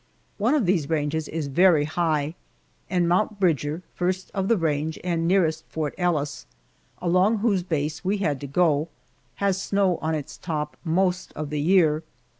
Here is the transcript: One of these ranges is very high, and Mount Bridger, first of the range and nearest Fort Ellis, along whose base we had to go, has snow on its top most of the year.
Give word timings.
One 0.39 0.55
of 0.55 0.65
these 0.65 0.89
ranges 0.89 1.27
is 1.27 1.45
very 1.45 1.83
high, 1.83 2.33
and 2.89 3.07
Mount 3.07 3.39
Bridger, 3.39 3.83
first 3.93 4.31
of 4.33 4.47
the 4.47 4.57
range 4.57 4.97
and 5.03 5.27
nearest 5.27 5.63
Fort 5.69 5.93
Ellis, 5.95 6.47
along 6.99 7.37
whose 7.37 7.61
base 7.61 8.03
we 8.03 8.17
had 8.17 8.41
to 8.41 8.47
go, 8.47 8.89
has 9.35 9.61
snow 9.61 9.97
on 9.99 10.15
its 10.15 10.37
top 10.39 10.75
most 10.83 11.31
of 11.33 11.51
the 11.51 11.61
year. 11.61 12.01